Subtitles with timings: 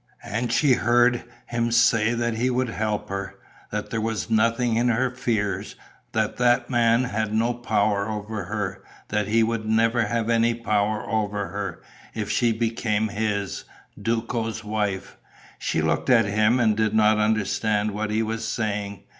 [0.23, 3.35] And she heard him say that he would help her;
[3.69, 5.75] that there was nothing in her fears;
[6.13, 11.07] that that man had no power over her; that he would never have any power
[11.07, 11.83] over her,
[12.15, 13.63] if she became his,
[14.01, 15.17] Duco's, wife.
[15.59, 19.03] She looked at him and did not understand what he was saying.